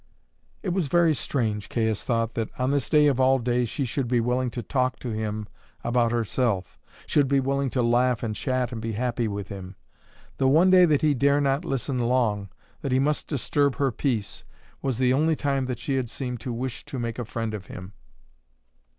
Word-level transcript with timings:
It 0.63 0.69
was 0.69 0.87
very 0.87 1.13
strange, 1.13 1.69
Caius 1.69 2.03
thought, 2.03 2.33
that 2.33 2.49
on 2.59 2.71
this 2.71 2.89
day 2.89 3.05
of 3.05 3.19
all 3.19 3.37
days 3.37 3.69
she 3.69 3.85
should 3.85 4.07
be 4.07 4.19
willing 4.19 4.49
to 4.49 4.63
talk 4.63 4.97
to 4.97 5.09
him 5.11 5.47
about 5.83 6.11
herself, 6.11 6.79
should 7.05 7.27
be 7.27 7.39
willing 7.39 7.69
to 7.69 7.83
laugh 7.83 8.23
and 8.23 8.35
chat 8.35 8.71
and 8.71 8.81
be 8.81 8.93
happy 8.93 9.27
with 9.27 9.49
him. 9.49 9.75
The 10.37 10.47
one 10.47 10.71
day 10.71 10.85
that 10.85 11.03
he 11.03 11.13
dare 11.13 11.39
not 11.39 11.65
listen 11.65 11.99
long, 11.99 12.49
that 12.81 12.91
he 12.91 12.97
must 12.97 13.27
disturb 13.27 13.75
her 13.75 13.91
peace, 13.91 14.43
was 14.81 14.97
the 14.97 15.13
only 15.13 15.35
time 15.35 15.67
that 15.67 15.77
she 15.77 15.97
had 15.97 16.09
seemed 16.09 16.39
to 16.39 16.51
wish 16.51 16.83
to 16.85 16.97
make 16.97 17.19
a 17.19 17.23
friend 17.25 17.53
of 17.53 17.67
him. 17.67 17.93